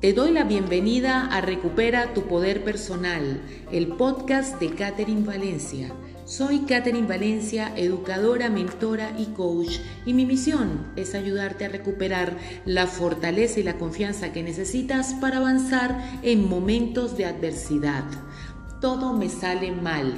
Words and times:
Te 0.00 0.12
doy 0.12 0.30
la 0.30 0.44
bienvenida 0.44 1.26
a 1.26 1.40
Recupera 1.40 2.14
tu 2.14 2.28
Poder 2.28 2.62
Personal, 2.62 3.42
el 3.72 3.88
podcast 3.88 4.60
de 4.60 4.70
Catherine 4.70 5.26
Valencia. 5.26 5.92
Soy 6.24 6.60
Catherine 6.60 7.08
Valencia, 7.08 7.72
educadora, 7.74 8.48
mentora 8.48 9.10
y 9.18 9.24
coach, 9.32 9.80
y 10.06 10.14
mi 10.14 10.24
misión 10.24 10.86
es 10.94 11.16
ayudarte 11.16 11.64
a 11.64 11.70
recuperar 11.70 12.36
la 12.64 12.86
fortaleza 12.86 13.58
y 13.58 13.64
la 13.64 13.76
confianza 13.76 14.32
que 14.32 14.44
necesitas 14.44 15.14
para 15.14 15.38
avanzar 15.38 16.20
en 16.22 16.48
momentos 16.48 17.16
de 17.16 17.24
adversidad. 17.24 18.04
Todo 18.80 19.14
me 19.14 19.28
sale 19.28 19.72
mal, 19.72 20.14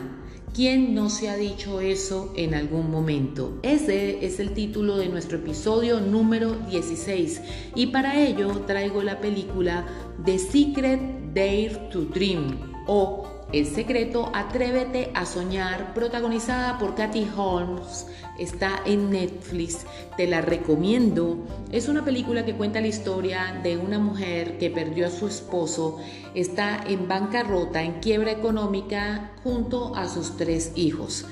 ¿Quién 0.52 0.96
no 0.96 1.10
se 1.10 1.30
ha 1.30 1.36
dicho 1.36 1.80
eso 1.80 2.32
en 2.34 2.54
algún 2.54 2.90
momento? 2.90 3.60
Ese 3.62 4.26
es 4.26 4.40
el 4.40 4.52
título 4.52 4.96
de 4.96 5.08
nuestro 5.08 5.38
episodio 5.38 6.00
número 6.00 6.56
16 6.68 7.40
y 7.76 7.86
para 7.86 8.20
ello 8.20 8.48
traigo 8.66 9.00
la 9.04 9.20
película 9.20 9.86
The 10.24 10.40
Secret 10.40 11.00
Dare 11.34 11.88
to 11.92 12.00
Dream 12.00 12.58
o 12.88 13.29
el 13.52 13.66
secreto, 13.66 14.30
Atrévete 14.32 15.10
a 15.14 15.26
soñar, 15.26 15.92
protagonizada 15.92 16.78
por 16.78 16.94
Kathy 16.94 17.28
Holmes, 17.36 18.06
está 18.38 18.80
en 18.84 19.10
Netflix, 19.10 19.86
te 20.16 20.26
la 20.26 20.40
recomiendo. 20.40 21.36
Es 21.72 21.88
una 21.88 22.04
película 22.04 22.44
que 22.44 22.54
cuenta 22.54 22.80
la 22.80 22.86
historia 22.86 23.60
de 23.62 23.76
una 23.76 23.98
mujer 23.98 24.58
que 24.58 24.70
perdió 24.70 25.06
a 25.06 25.10
su 25.10 25.26
esposo, 25.26 25.98
está 26.34 26.82
en 26.86 27.08
bancarrota, 27.08 27.82
en 27.82 28.00
quiebra 28.00 28.30
económica, 28.30 29.32
junto 29.42 29.96
a 29.96 30.08
sus 30.08 30.36
tres 30.36 30.72
hijos. 30.76 31.26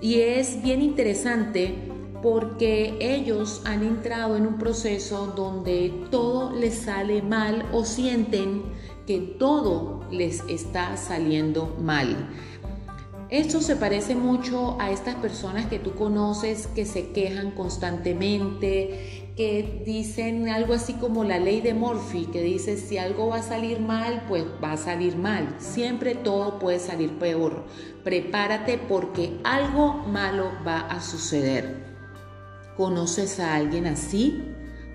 Y 0.00 0.20
es 0.20 0.62
bien 0.62 0.82
interesante 0.82 1.74
porque 2.22 2.96
ellos 3.00 3.62
han 3.64 3.82
entrado 3.82 4.36
en 4.36 4.46
un 4.46 4.58
proceso 4.58 5.32
donde 5.36 5.92
todo 6.10 6.52
les 6.52 6.74
sale 6.74 7.22
mal 7.22 7.66
o 7.72 7.84
sienten 7.84 8.62
que 9.06 9.20
todo 9.38 10.04
les 10.10 10.42
está 10.48 10.96
saliendo 10.96 11.76
mal. 11.80 12.28
Esto 13.28 13.60
se 13.60 13.74
parece 13.74 14.14
mucho 14.14 14.80
a 14.80 14.92
estas 14.92 15.16
personas 15.16 15.66
que 15.66 15.80
tú 15.80 15.94
conoces 15.94 16.68
que 16.68 16.86
se 16.86 17.10
quejan 17.10 17.50
constantemente, 17.50 19.32
que 19.36 19.82
dicen 19.84 20.48
algo 20.48 20.74
así 20.74 20.94
como 20.94 21.24
la 21.24 21.40
ley 21.40 21.60
de 21.60 21.74
Murphy, 21.74 22.26
que 22.26 22.40
dice 22.40 22.76
si 22.76 22.98
algo 22.98 23.28
va 23.28 23.38
a 23.38 23.42
salir 23.42 23.80
mal, 23.80 24.24
pues 24.28 24.44
va 24.62 24.72
a 24.72 24.76
salir 24.76 25.16
mal. 25.16 25.56
Siempre 25.58 26.14
todo 26.14 26.60
puede 26.60 26.78
salir 26.78 27.18
peor. 27.18 27.64
Prepárate 28.04 28.78
porque 28.78 29.40
algo 29.42 29.94
malo 30.06 30.52
va 30.64 30.80
a 30.80 31.00
suceder. 31.00 31.85
¿Conoces 32.76 33.40
a 33.40 33.54
alguien 33.54 33.86
así? 33.86 34.42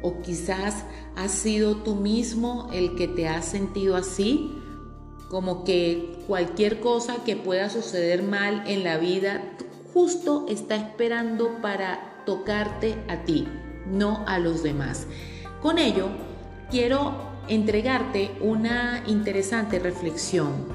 O 0.01 0.21
quizás 0.21 0.83
has 1.15 1.31
sido 1.31 1.77
tú 1.77 1.95
mismo 1.95 2.69
el 2.73 2.95
que 2.95 3.07
te 3.07 3.27
has 3.27 3.45
sentido 3.45 3.95
así, 3.95 4.57
como 5.29 5.63
que 5.63 6.23
cualquier 6.27 6.79
cosa 6.79 7.23
que 7.23 7.35
pueda 7.35 7.69
suceder 7.69 8.23
mal 8.23 8.63
en 8.67 8.83
la 8.83 8.97
vida 8.97 9.41
justo 9.93 10.45
está 10.49 10.75
esperando 10.75 11.61
para 11.61 12.23
tocarte 12.25 12.95
a 13.07 13.23
ti, 13.23 13.47
no 13.87 14.23
a 14.27 14.39
los 14.39 14.63
demás. 14.63 15.07
Con 15.61 15.77
ello, 15.77 16.09
quiero 16.69 17.31
entregarte 17.47 18.31
una 18.41 19.03
interesante 19.07 19.79
reflexión. 19.79 20.65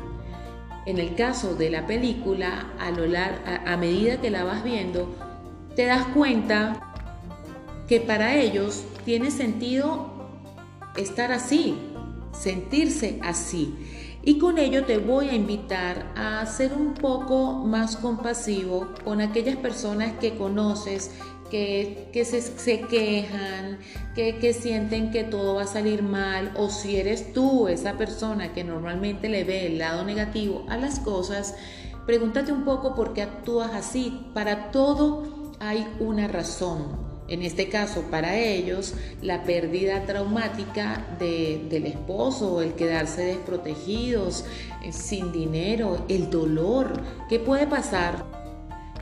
En 0.87 0.99
el 0.99 1.15
caso 1.15 1.55
de 1.55 1.71
la 1.71 1.87
película, 1.87 2.73
a, 2.79 2.91
lo 2.91 3.05
a 3.17 3.77
medida 3.77 4.21
que 4.21 4.31
la 4.31 4.45
vas 4.45 4.63
viendo, 4.63 5.09
te 5.75 5.87
das 5.87 6.07
cuenta 6.09 6.95
que 7.89 8.01
para 8.01 8.37
ellos 8.37 8.85
tiene 9.05 9.31
sentido 9.31 10.11
estar 10.97 11.33
así, 11.33 11.79
sentirse 12.33 13.19
así. 13.23 13.75
Y 14.23 14.39
con 14.39 14.59
ello 14.59 14.85
te 14.85 14.99
voy 14.99 15.29
a 15.29 15.35
invitar 15.35 16.13
a 16.17 16.45
ser 16.47 16.73
un 16.73 16.95
poco 16.95 17.65
más 17.65 17.97
compasivo 17.97 18.89
con 19.05 19.21
aquellas 19.21 19.57
personas 19.57 20.15
que 20.19 20.37
conoces 20.37 21.13
que, 21.51 22.25
se, 22.57 22.81
quejan, 22.81 23.79
que, 24.17 24.39
que, 24.39 24.53
sienten 24.53 25.13
que 25.13 25.23
todo 25.23 25.55
va 25.55 25.63
a 25.63 25.67
salir 25.67 26.03
mal, 26.03 26.53
o 26.57 26.71
si 26.71 26.97
eres 26.97 27.33
tú 27.33 27.69
esa 27.69 27.97
persona 27.97 28.53
que 28.53 28.65
normalmente 28.65 29.29
le 29.29 29.45
ve 29.45 29.67
el 29.67 29.79
lado 29.79 30.05
negativo 30.05 30.67
a 30.69 30.77
las 30.77 30.99
cosas, 30.99 31.55
pregúntate 32.05 32.51
un 32.51 32.65
poco 32.65 32.97
por 32.97 33.15
qué 33.15 33.23
actúas 33.23 33.73
así. 33.75 34.27
Para 34.35 34.73
todo 34.73 35.53
hay 35.61 35.87
una 36.01 36.27
razón. 36.27 37.06
En 37.29 37.43
este 37.43 37.69
caso, 37.69 38.03
para 38.11 38.37
ellos, 38.37 38.95
la 39.21 39.43
pérdida 39.43 40.05
traumática 40.05 41.05
del 41.19 41.87
esposo, 41.87 42.63
el 42.63 42.75
quedarse 42.75 43.23
desprotegidos, 43.23 44.45
eh, 44.85 44.93
sin 44.93 45.33
dinero, 45.33 46.05
el 46.09 46.31
dolor. 46.31 47.03
¿Qué 47.29 47.41
puede 47.41 47.67
pasar 47.67 48.25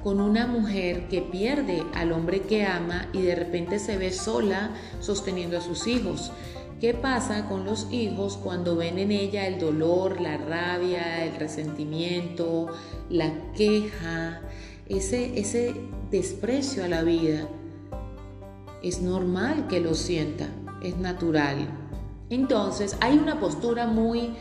con 0.03 0.21
una 0.21 0.47
mujer 0.47 1.09
que 1.09 1.21
pierde 1.21 1.83
al 1.95 2.13
hombre 2.13 2.41
que 2.41 2.65
ama 2.65 3.09
y 3.13 3.23
de 3.23 3.35
repente 3.35 3.79
se 3.79 3.99
ve 3.99 4.11
sola 4.11 4.71
sosteniendo 5.01 5.59
a 5.59 5.61
sus 5.61 5.87
hijos? 5.87 6.33
¿Qué 6.81 6.95
pasa 6.95 7.47
con 7.47 7.65
los 7.65 7.93
hijos 7.93 8.39
cuando 8.43 8.75
ven 8.75 8.99
en 8.99 9.13
ella 9.13 9.47
el 9.47 9.59
dolor, 9.59 10.21
la 10.21 10.39
rabia, 10.39 11.25
el 11.25 11.37
resentimiento, 11.37 12.69
la 13.11 13.53
queja, 13.55 14.41
ese, 14.89 15.39
ese 15.39 15.75
desprecio 16.11 16.85
a 16.85 16.89
la 16.89 17.03
vida? 17.03 17.49
Es 18.85 19.01
normal 19.01 19.67
que 19.67 19.81
lo 19.81 19.95
sienta, 19.95 20.49
es 20.83 20.99
natural. 20.99 21.57
Entonces 22.29 22.97
hay 23.01 23.17
una 23.17 23.41
postura 23.41 23.87
muy 23.87 24.35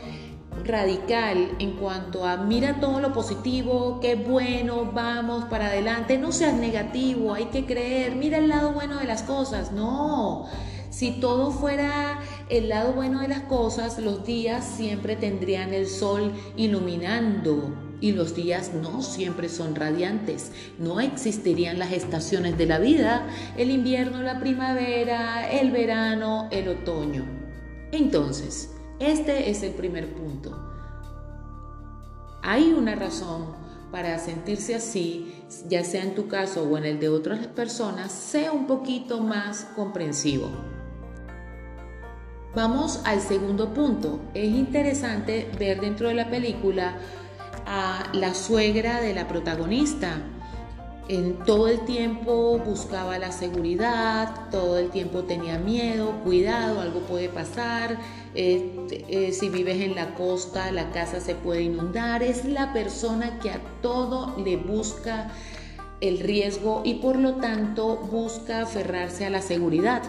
radical 0.64 1.56
en 1.58 1.72
cuanto 1.72 2.26
a 2.26 2.36
mira 2.36 2.78
todo 2.78 3.00
lo 3.00 3.12
positivo, 3.12 3.98
qué 4.00 4.16
bueno, 4.16 4.90
vamos 4.92 5.46
para 5.46 5.68
adelante, 5.68 6.18
no 6.18 6.30
seas 6.30 6.54
negativo, 6.54 7.32
hay 7.32 7.46
que 7.46 7.64
creer, 7.64 8.16
mira 8.16 8.38
el 8.38 8.48
lado 8.48 8.72
bueno 8.72 8.98
de 8.98 9.06
las 9.06 9.22
cosas, 9.22 9.72
no. 9.72 10.46
Si 10.90 11.12
todo 11.12 11.50
fuera 11.50 12.20
el 12.50 12.68
lado 12.68 12.92
bueno 12.92 13.22
de 13.22 13.28
las 13.28 13.42
cosas, 13.42 13.98
los 13.98 14.24
días 14.24 14.64
siempre 14.64 15.16
tendrían 15.16 15.72
el 15.72 15.88
sol 15.88 16.32
iluminando 16.56 17.83
y 18.00 18.12
los 18.12 18.34
días 18.34 18.72
no 18.74 19.02
siempre 19.02 19.48
son 19.48 19.74
radiantes. 19.74 20.52
No 20.78 21.00
existirían 21.00 21.78
las 21.78 21.92
estaciones 21.92 22.58
de 22.58 22.66
la 22.66 22.78
vida, 22.78 23.26
el 23.56 23.70
invierno, 23.70 24.22
la 24.22 24.40
primavera, 24.40 25.50
el 25.50 25.70
verano, 25.70 26.48
el 26.50 26.68
otoño. 26.68 27.24
Entonces, 27.92 28.70
este 28.98 29.50
es 29.50 29.62
el 29.62 29.72
primer 29.72 30.12
punto. 30.14 30.58
Hay 32.42 32.72
una 32.72 32.94
razón 32.94 33.54
para 33.90 34.18
sentirse 34.18 34.74
así, 34.74 35.44
ya 35.68 35.84
sea 35.84 36.02
en 36.02 36.14
tu 36.14 36.26
caso 36.26 36.64
o 36.64 36.76
en 36.76 36.84
el 36.84 37.00
de 37.00 37.08
otras 37.08 37.46
personas, 37.46 38.10
sea 38.10 38.52
un 38.52 38.66
poquito 38.66 39.20
más 39.20 39.66
comprensivo. 39.76 40.50
Vamos 42.54 43.00
al 43.04 43.20
segundo 43.20 43.74
punto. 43.74 44.20
Es 44.32 44.46
interesante 44.46 45.50
ver 45.58 45.80
dentro 45.80 46.08
de 46.08 46.14
la 46.14 46.30
película 46.30 46.98
a 47.66 48.04
la 48.12 48.34
suegra 48.34 49.00
de 49.00 49.14
la 49.14 49.28
protagonista. 49.28 50.22
En 51.06 51.36
todo 51.44 51.68
el 51.68 51.84
tiempo 51.84 52.58
buscaba 52.58 53.18
la 53.18 53.30
seguridad, 53.30 54.48
todo 54.50 54.78
el 54.78 54.90
tiempo 54.90 55.24
tenía 55.24 55.58
miedo, 55.58 56.12
cuidado, 56.24 56.80
algo 56.80 57.00
puede 57.00 57.28
pasar. 57.28 57.98
Eh, 58.34 59.04
eh, 59.08 59.32
si 59.32 59.50
vives 59.50 59.82
en 59.82 59.94
la 59.94 60.14
costa, 60.14 60.72
la 60.72 60.90
casa 60.92 61.20
se 61.20 61.34
puede 61.34 61.62
inundar. 61.62 62.22
Es 62.22 62.46
la 62.46 62.72
persona 62.72 63.38
que 63.38 63.50
a 63.50 63.60
todo 63.82 64.34
le 64.42 64.56
busca 64.56 65.30
el 66.00 66.20
riesgo 66.20 66.80
y 66.84 66.94
por 66.94 67.16
lo 67.16 67.34
tanto 67.34 67.96
busca 67.96 68.62
aferrarse 68.62 69.26
a 69.26 69.30
la 69.30 69.42
seguridad. 69.42 70.02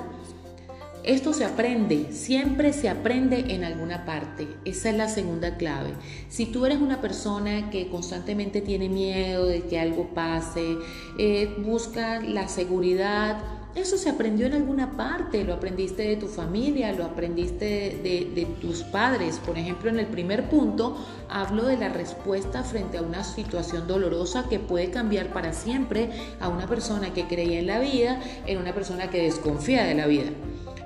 Esto 1.06 1.34
se 1.34 1.46
aprende, 1.46 2.08
siempre 2.12 2.74
se 2.74 2.90
aprende 2.90 3.54
en 3.54 3.64
alguna 3.64 4.06
parte. 4.06 4.48
Esa 4.66 4.90
es 4.90 4.98
la 4.98 5.08
segunda 5.08 5.56
clave. 5.56 5.92
Si 6.30 6.48
tú 6.48 6.66
eres 6.66 6.80
una 6.80 7.00
persona 7.00 7.70
que 7.70 7.90
constantemente 7.90 8.60
tiene 8.60 8.90
miedo 8.90 9.46
de 9.46 9.62
que 9.62 9.80
algo 9.80 10.16
pase, 10.16 10.78
eh, 11.20 11.56
busca 11.60 12.22
la 12.22 12.48
seguridad, 12.48 13.38
eso 13.76 14.00
se 14.00 14.10
aprendió 14.10 14.48
en 14.48 14.54
alguna 14.54 14.98
parte, 14.98 15.44
lo 15.44 15.54
aprendiste 15.54 16.02
de 16.02 16.16
tu 16.16 16.28
familia, 16.28 16.92
lo 16.94 17.06
aprendiste 17.06 18.00
de, 18.02 18.32
de, 18.34 18.46
tus 18.60 18.82
padres. 18.82 19.38
Por 19.46 19.60
ejemplo, 19.60 19.92
en 19.92 20.00
el 20.00 20.08
primer 20.08 20.50
punto 20.50 20.98
hablo 21.30 21.66
de 21.68 21.78
la 21.78 21.90
respuesta 21.90 22.64
frente 22.64 22.98
a 22.98 23.04
una 23.04 23.24
situación 23.24 23.86
dolorosa 23.86 24.48
que 24.50 24.58
puede 24.58 24.90
cambiar 24.90 25.34
para 25.34 25.54
siempre 25.54 26.10
a 26.40 26.50
una 26.50 26.66
persona 26.66 27.14
que 27.14 27.28
creía 27.28 27.60
en 27.60 27.68
la 27.68 27.80
vida 27.80 28.20
en 28.48 28.58
una 28.58 28.74
persona 28.74 29.12
que 29.12 29.22
desconfía 29.22 29.84
de 29.84 29.94
la 29.94 30.08
vida. 30.08 30.32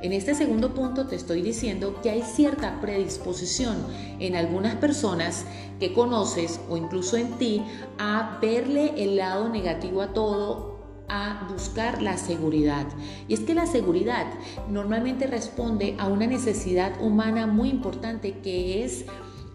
En 0.01 0.13
este 0.13 0.33
segundo 0.33 0.73
punto 0.73 1.07
te 1.07 1.17
estoy 1.17 1.41
diciendo 1.41 1.99
que 2.01 2.09
hay 2.09 2.21
cierta 2.21 2.79
predisposición 2.79 3.75
en 4.19 4.37
algunas 4.37 4.75
personas 4.75 5.45
que 5.77 5.93
conoces 5.93 6.61
o 6.69 6.77
incluso 6.77 7.17
en 7.17 7.33
ti 7.33 7.61
a 7.97 8.39
verle 8.41 8.93
el 9.03 9.17
lado 9.17 9.49
negativo 9.49 10.01
a 10.01 10.13
todo 10.13 10.79
a 11.09 11.45
buscar 11.51 12.01
la 12.01 12.17
seguridad. 12.17 12.87
Y 13.27 13.33
es 13.33 13.41
que 13.41 13.53
la 13.53 13.65
seguridad 13.65 14.27
normalmente 14.69 15.27
responde 15.27 15.95
a 15.99 16.07
una 16.07 16.27
necesidad 16.27 16.93
humana 17.01 17.45
muy 17.45 17.69
importante 17.69 18.39
que 18.39 18.85
es 18.85 19.03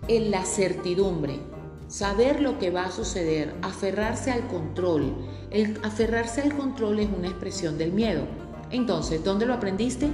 la 0.09 0.45
certidumbre. 0.45 1.39
Saber 1.89 2.43
lo 2.43 2.59
que 2.59 2.71
va 2.71 2.85
a 2.85 2.91
suceder, 2.91 3.55
aferrarse 3.63 4.31
al 4.31 4.47
control. 4.49 5.15
El 5.51 5.79
aferrarse 5.83 6.43
al 6.43 6.55
control 6.55 6.99
es 6.99 7.09
una 7.17 7.29
expresión 7.29 7.79
del 7.79 7.93
miedo. 7.93 8.27
Entonces, 8.71 9.23
¿dónde 9.25 9.47
lo 9.47 9.55
aprendiste? 9.55 10.11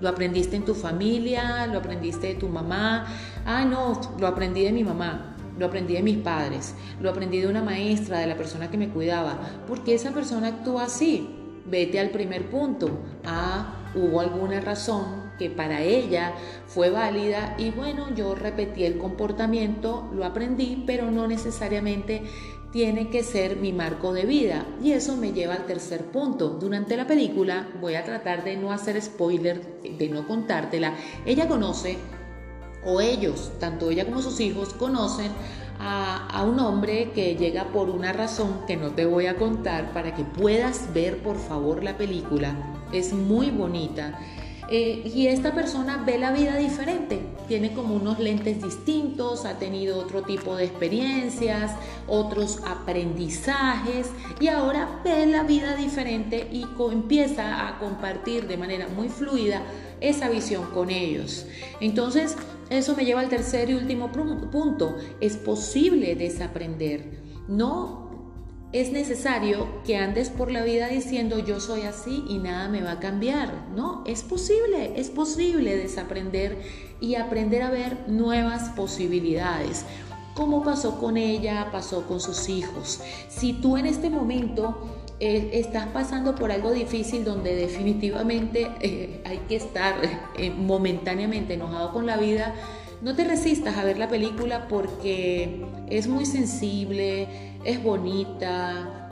¿Lo 0.00 0.08
aprendiste 0.08 0.56
en 0.56 0.64
tu 0.64 0.74
familia? 0.74 1.66
¿Lo 1.66 1.78
aprendiste 1.78 2.28
de 2.28 2.34
tu 2.34 2.48
mamá? 2.48 3.06
Ah, 3.44 3.64
no, 3.64 4.00
lo 4.18 4.26
aprendí 4.26 4.64
de 4.64 4.72
mi 4.72 4.84
mamá 4.84 5.34
lo 5.58 5.66
aprendí 5.66 5.94
de 5.94 6.02
mis 6.02 6.18
padres, 6.18 6.74
lo 7.00 7.10
aprendí 7.10 7.40
de 7.40 7.48
una 7.48 7.62
maestra, 7.64 8.20
de 8.20 8.28
la 8.28 8.36
persona 8.36 8.70
que 8.70 8.78
me 8.78 8.90
cuidaba. 8.90 9.38
porque 9.66 9.94
esa 9.94 10.12
persona 10.12 10.46
actúa 10.48 10.84
así? 10.84 11.34
Vete 11.66 11.98
al 11.98 12.10
primer 12.10 12.48
punto. 12.48 13.00
Ah, 13.26 13.90
hubo 13.94 14.20
alguna 14.20 14.60
razón 14.60 15.27
que 15.38 15.50
para 15.50 15.82
ella 15.82 16.34
fue 16.66 16.90
válida 16.90 17.54
y 17.58 17.70
bueno, 17.70 18.14
yo 18.14 18.34
repetí 18.34 18.84
el 18.84 18.98
comportamiento, 18.98 20.08
lo 20.12 20.24
aprendí, 20.24 20.82
pero 20.86 21.10
no 21.10 21.26
necesariamente 21.26 22.22
tiene 22.72 23.08
que 23.08 23.22
ser 23.22 23.56
mi 23.56 23.72
marco 23.72 24.12
de 24.12 24.26
vida. 24.26 24.66
Y 24.82 24.92
eso 24.92 25.16
me 25.16 25.32
lleva 25.32 25.54
al 25.54 25.66
tercer 25.66 26.04
punto. 26.06 26.50
Durante 26.50 26.96
la 26.96 27.06
película 27.06 27.68
voy 27.80 27.94
a 27.94 28.04
tratar 28.04 28.44
de 28.44 28.56
no 28.56 28.72
hacer 28.72 29.00
spoiler, 29.00 29.80
de 29.82 30.08
no 30.08 30.26
contártela. 30.26 30.94
Ella 31.24 31.48
conoce 31.48 31.96
o 32.84 33.00
ellos, 33.00 33.52
tanto 33.58 33.90
ella 33.90 34.04
como 34.04 34.22
sus 34.22 34.40
hijos, 34.40 34.74
conocen 34.74 35.32
a, 35.80 36.44
un 36.44 36.58
hombre 36.58 37.12
que 37.12 37.36
llega 37.36 37.72
por 37.72 37.88
una 37.90 38.12
razón 38.12 38.66
que 38.66 38.76
no 38.76 38.90
te 38.90 39.06
voy 39.06 39.26
a 39.26 39.36
contar 39.36 39.92
para 39.92 40.14
que 40.14 40.24
puedas 40.24 40.92
ver 40.92 41.22
por 41.22 41.38
favor 41.38 41.84
la 41.84 41.96
película. 41.96 42.54
Es 42.92 43.12
muy 43.12 43.50
bonita. 43.50 44.18
Eh, 44.70 45.10
y 45.14 45.28
esta 45.28 45.54
persona 45.54 46.02
ve 46.04 46.18
la 46.18 46.30
vida 46.30 46.56
diferente, 46.56 47.20
tiene 47.48 47.72
como 47.72 47.94
unos 47.94 48.18
lentes 48.18 48.62
distintos, 48.62 49.46
ha 49.46 49.58
tenido 49.58 49.98
otro 49.98 50.22
tipo 50.22 50.56
de 50.56 50.64
experiencias, 50.64 51.72
otros 52.06 52.60
aprendizajes 52.66 54.10
y 54.40 54.48
ahora 54.48 55.00
ve 55.02 55.24
la 55.24 55.42
vida 55.44 55.74
diferente 55.74 56.48
y 56.52 56.66
empieza 56.92 57.66
a 57.66 57.78
compartir 57.78 58.46
de 58.46 58.58
manera 58.58 58.88
muy 58.88 59.08
fluida 59.08 59.62
esa 60.00 60.28
visión 60.28 60.66
con 60.74 60.90
ellos. 60.90 61.46
Entonces, 61.80 62.36
eso 62.68 62.94
me 62.94 63.06
lleva 63.06 63.20
al 63.20 63.30
tercer 63.30 63.70
y 63.70 63.74
último 63.74 64.12
punto. 64.12 64.96
Es 65.20 65.38
posible 65.38 66.14
desaprender. 66.14 67.22
No 67.48 68.07
es 68.72 68.92
necesario 68.92 69.66
que 69.86 69.96
andes 69.96 70.28
por 70.28 70.50
la 70.50 70.62
vida 70.62 70.88
diciendo 70.88 71.38
yo 71.38 71.58
soy 71.58 71.82
así 71.82 72.24
y 72.28 72.38
nada 72.38 72.68
me 72.68 72.82
va 72.82 72.92
a 72.92 73.00
cambiar. 73.00 73.66
No, 73.74 74.04
es 74.06 74.22
posible, 74.22 74.92
es 74.96 75.08
posible 75.08 75.76
desaprender 75.76 76.58
y 77.00 77.14
aprender 77.14 77.62
a 77.62 77.70
ver 77.70 77.96
nuevas 78.08 78.70
posibilidades. 78.70 79.86
Como 80.34 80.62
pasó 80.62 80.98
con 80.98 81.16
ella, 81.16 81.70
pasó 81.72 82.06
con 82.06 82.20
sus 82.20 82.48
hijos. 82.48 83.00
Si 83.28 83.54
tú 83.54 83.76
en 83.76 83.86
este 83.86 84.10
momento 84.10 84.78
eh, 85.18 85.50
estás 85.54 85.86
pasando 85.88 86.34
por 86.34 86.52
algo 86.52 86.70
difícil 86.70 87.24
donde 87.24 87.56
definitivamente 87.56 88.70
eh, 88.80 89.22
hay 89.24 89.38
que 89.48 89.56
estar 89.56 89.94
eh, 90.36 90.50
momentáneamente 90.50 91.54
enojado 91.54 91.92
con 91.92 92.06
la 92.06 92.18
vida, 92.18 92.54
no 93.02 93.14
te 93.14 93.24
resistas 93.24 93.76
a 93.76 93.84
ver 93.84 93.98
la 93.98 94.08
película 94.08 94.68
porque 94.68 95.64
es 95.88 96.08
muy 96.08 96.26
sensible, 96.26 97.28
es 97.64 97.82
bonita, 97.82 99.08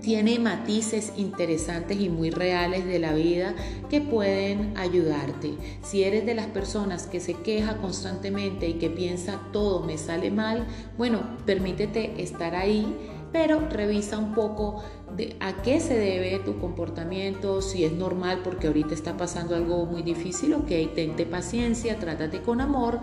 tiene 0.00 0.38
matices 0.38 1.12
interesantes 1.16 2.00
y 2.00 2.08
muy 2.08 2.30
reales 2.30 2.86
de 2.86 2.98
la 2.98 3.12
vida 3.12 3.54
que 3.90 4.00
pueden 4.00 4.76
ayudarte. 4.76 5.54
Si 5.82 6.04
eres 6.04 6.24
de 6.24 6.34
las 6.34 6.46
personas 6.46 7.06
que 7.06 7.20
se 7.20 7.34
queja 7.34 7.76
constantemente 7.76 8.68
y 8.68 8.74
que 8.74 8.90
piensa 8.90 9.40
todo 9.52 9.84
me 9.84 9.98
sale 9.98 10.30
mal, 10.30 10.66
bueno, 10.96 11.20
permítete 11.44 12.22
estar 12.22 12.54
ahí 12.54 12.86
pero 13.32 13.68
revisa 13.68 14.18
un 14.18 14.34
poco 14.34 14.82
de 15.16 15.36
a 15.40 15.62
qué 15.62 15.80
se 15.80 15.98
debe 15.98 16.38
tu 16.40 16.58
comportamiento, 16.58 17.62
si 17.62 17.84
es 17.84 17.92
normal 17.92 18.40
porque 18.42 18.66
ahorita 18.66 18.94
está 18.94 19.16
pasando 19.16 19.54
algo 19.54 19.86
muy 19.86 20.02
difícil, 20.02 20.54
ok, 20.54 20.70
tente 20.94 21.26
paciencia, 21.26 21.98
trátate 21.98 22.42
con 22.42 22.60
amor. 22.60 23.00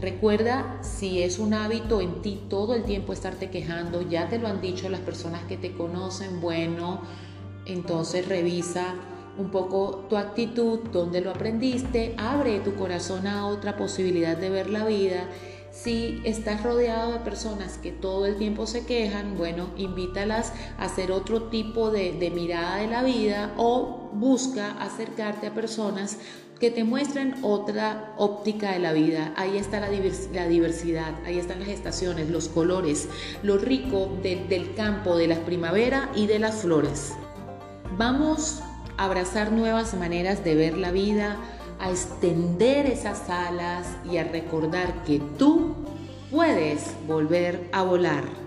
Recuerda 0.00 0.78
si 0.82 1.22
es 1.22 1.38
un 1.38 1.54
hábito 1.54 2.00
en 2.00 2.20
ti 2.20 2.40
todo 2.50 2.74
el 2.74 2.84
tiempo 2.84 3.12
estarte 3.12 3.50
quejando, 3.50 4.02
ya 4.02 4.28
te 4.28 4.38
lo 4.38 4.48
han 4.48 4.60
dicho 4.60 4.88
las 4.88 5.00
personas 5.00 5.42
que 5.44 5.56
te 5.56 5.72
conocen, 5.72 6.40
bueno, 6.40 7.00
entonces 7.64 8.28
revisa 8.28 8.94
un 9.38 9.50
poco 9.50 10.06
tu 10.08 10.16
actitud, 10.16 10.80
dónde 10.92 11.20
lo 11.20 11.30
aprendiste, 11.30 12.14
abre 12.18 12.60
tu 12.60 12.74
corazón 12.74 13.26
a 13.26 13.46
otra 13.46 13.76
posibilidad 13.76 14.36
de 14.36 14.50
ver 14.50 14.70
la 14.70 14.84
vida 14.84 15.28
si 15.82 16.20
estás 16.24 16.62
rodeado 16.62 17.12
de 17.12 17.18
personas 17.18 17.78
que 17.78 17.92
todo 17.92 18.26
el 18.26 18.36
tiempo 18.36 18.66
se 18.66 18.86
quejan, 18.86 19.36
bueno, 19.36 19.68
invítalas 19.76 20.52
a 20.78 20.84
hacer 20.86 21.12
otro 21.12 21.44
tipo 21.44 21.90
de, 21.90 22.12
mirada 22.34 22.76
de 22.76 22.86
la 22.86 23.02
vida 23.02 23.52
o 23.56 24.10
busca 24.12 24.72
acercarte 24.80 25.46
a 25.46 25.54
personas 25.54 26.18
que 26.58 26.70
te 26.70 26.84
muestren 26.84 27.34
otra 27.42 28.14
óptica 28.16 28.72
de 28.72 28.78
la 28.78 28.94
vida. 28.94 29.34
Ahí 29.36 29.58
está 29.58 29.78
la, 29.78 29.90
diversidad, 29.90 31.14
ahí 31.26 31.38
están 31.38 31.60
las 31.60 31.68
estaciones, 31.68 32.30
los 32.30 32.48
colores, 32.48 33.08
lo 33.42 33.58
rico 33.58 34.10
del 34.22 34.74
campo, 34.74 35.16
de 35.16 35.28
la 35.28 35.44
primavera 35.44 36.10
y 36.14 36.26
de 36.26 36.38
las 36.38 36.62
flores. 36.62 37.12
Vamos 37.98 38.60
a 38.96 39.04
abrazar 39.04 39.52
nuevas 39.52 39.92
maneras 39.92 40.42
de 40.42 40.54
ver 40.54 40.78
la 40.78 40.90
vida, 40.90 41.36
a 41.78 41.90
extender 41.90 42.86
esas 42.86 43.28
alas 43.28 43.86
y 44.10 44.18
a 44.18 44.24
recordar 44.24 45.04
que 45.04 45.20
tú 45.38 45.74
puedes 46.30 46.94
volver 47.06 47.68
a 47.72 47.82
volar. 47.82 48.45